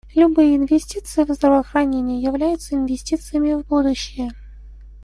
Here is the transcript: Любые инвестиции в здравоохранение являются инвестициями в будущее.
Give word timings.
Любые 0.15 0.55
инвестиции 0.57 1.23
в 1.25 1.31
здравоохранение 1.31 2.23
являются 2.23 2.73
инвестициями 2.73 3.53
в 3.53 3.67
будущее. 3.67 4.31